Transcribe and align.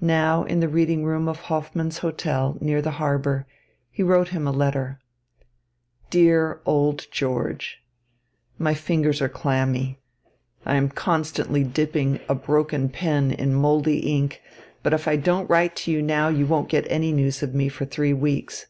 Now, 0.00 0.44
in 0.44 0.60
the 0.60 0.70
reading 0.70 1.04
room 1.04 1.28
of 1.28 1.40
Hofmann's 1.40 1.98
Hotel, 1.98 2.56
near 2.62 2.80
the 2.80 2.92
harbour, 2.92 3.46
he 3.90 4.02
wrote 4.02 4.28
him 4.28 4.46
a 4.46 4.52
letter. 4.52 5.00
Dear 6.08 6.62
old 6.64 7.04
George, 7.10 7.82
My 8.56 8.72
fingers 8.72 9.20
are 9.20 9.28
clammy. 9.28 9.98
I 10.64 10.76
am 10.76 10.88
constantly 10.88 11.62
dipping 11.62 12.20
a 12.26 12.34
broken 12.34 12.88
pen 12.88 13.32
in 13.32 13.52
mouldy 13.54 13.98
ink; 13.98 14.40
but 14.82 14.94
if 14.94 15.06
I 15.06 15.16
don't 15.16 15.50
write 15.50 15.76
to 15.76 15.90
you 15.90 16.00
now, 16.00 16.28
you 16.28 16.46
won't 16.46 16.70
get 16.70 16.86
any 16.88 17.12
news 17.12 17.42
of 17.42 17.54
me 17.54 17.68
for 17.68 17.84
three 17.84 18.14
weeks. 18.14 18.66